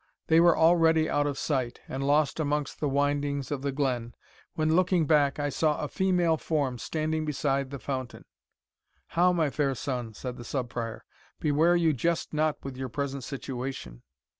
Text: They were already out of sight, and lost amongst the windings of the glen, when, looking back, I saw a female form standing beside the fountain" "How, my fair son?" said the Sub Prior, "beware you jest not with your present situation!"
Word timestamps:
They 0.29 0.39
were 0.39 0.57
already 0.57 1.07
out 1.07 1.27
of 1.27 1.37
sight, 1.37 1.79
and 1.87 2.01
lost 2.03 2.39
amongst 2.39 2.79
the 2.79 2.89
windings 2.89 3.51
of 3.51 3.61
the 3.61 3.71
glen, 3.71 4.15
when, 4.55 4.75
looking 4.75 5.05
back, 5.05 5.37
I 5.37 5.49
saw 5.49 5.77
a 5.79 5.87
female 5.87 6.37
form 6.37 6.79
standing 6.79 7.23
beside 7.23 7.69
the 7.69 7.77
fountain" 7.77 8.25
"How, 9.09 9.31
my 9.31 9.51
fair 9.51 9.75
son?" 9.75 10.15
said 10.15 10.37
the 10.37 10.43
Sub 10.43 10.69
Prior, 10.69 11.05
"beware 11.39 11.75
you 11.75 11.93
jest 11.93 12.33
not 12.33 12.65
with 12.65 12.77
your 12.77 12.89
present 12.89 13.23
situation!" 13.23 14.01